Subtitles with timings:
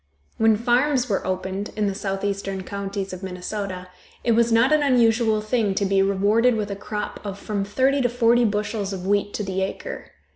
[0.39, 3.89] When farms were opened in the southeastern counties of Minnesota
[4.23, 8.01] it was not an unusual thing to be rewarded with a crop of from thirty
[8.01, 10.09] to forty bushels of wheat to the acre.